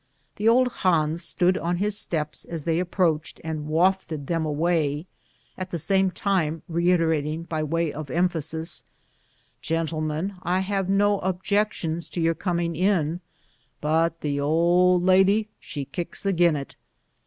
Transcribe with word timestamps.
The 0.37 0.47
old 0.49 0.71
Hans 0.81 1.21
stood 1.23 1.59
on 1.59 1.77
his 1.77 1.95
steps 1.95 2.43
as 2.43 2.63
they 2.63 2.79
approached 2.79 3.39
and 3.43 3.67
wafted 3.67 4.25
them 4.25 4.47
away, 4.47 5.05
at 5.59 5.69
the 5.69 5.77
same 5.77 6.09
time 6.09 6.63
reiterating, 6.67 7.43
by 7.43 7.61
way 7.61 7.93
of 7.93 8.09
emphasis," 8.09 8.83
Gentle 9.61 10.01
mens, 10.01 10.31
I 10.41 10.61
have 10.61 10.89
no 10.89 11.19
objections 11.19 12.09
to 12.09 12.19
your 12.19 12.33
coming 12.33 12.75
in, 12.75 13.21
but 13.79 14.21
the 14.21 14.39
old 14.39 15.03
lady 15.03 15.49
she 15.59 15.85
kicks 15.85 16.25
agin 16.25 16.55
it." 16.55 16.75